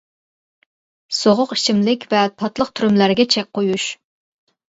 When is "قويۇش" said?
3.59-3.87